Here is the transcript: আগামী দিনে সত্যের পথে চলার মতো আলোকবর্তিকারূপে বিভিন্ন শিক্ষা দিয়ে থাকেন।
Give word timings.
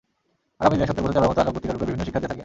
আগামী 0.61 0.75
দিনে 0.77 0.87
সত্যের 0.89 1.03
পথে 1.05 1.15
চলার 1.17 1.29
মতো 1.29 1.39
আলোকবর্তিকারূপে 1.43 1.87
বিভিন্ন 1.89 2.03
শিক্ষা 2.05 2.19
দিয়ে 2.21 2.29
থাকেন। 2.31 2.39